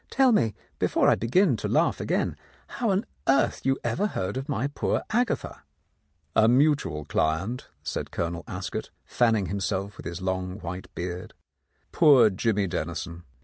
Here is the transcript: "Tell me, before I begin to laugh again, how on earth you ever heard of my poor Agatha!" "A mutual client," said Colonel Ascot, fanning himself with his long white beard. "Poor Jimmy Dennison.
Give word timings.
"Tell 0.09 0.31
me, 0.31 0.55
before 0.79 1.09
I 1.09 1.13
begin 1.13 1.55
to 1.57 1.67
laugh 1.67 2.01
again, 2.01 2.35
how 2.65 2.89
on 2.89 3.05
earth 3.27 3.63
you 3.67 3.77
ever 3.83 4.07
heard 4.07 4.35
of 4.35 4.49
my 4.49 4.65
poor 4.65 5.03
Agatha!" 5.11 5.61
"A 6.35 6.47
mutual 6.47 7.05
client," 7.05 7.69
said 7.83 8.09
Colonel 8.09 8.43
Ascot, 8.47 8.89
fanning 9.05 9.45
himself 9.45 9.97
with 9.97 10.07
his 10.07 10.19
long 10.19 10.57
white 10.61 10.87
beard. 10.95 11.35
"Poor 11.91 12.31
Jimmy 12.31 12.65
Dennison. 12.65 13.25